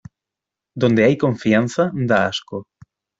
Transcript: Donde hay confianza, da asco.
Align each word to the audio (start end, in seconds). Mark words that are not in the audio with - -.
Donde 0.81 1.03
hay 1.05 1.15
confianza, 1.15 1.91
da 1.93 2.17
asco. 2.31 2.57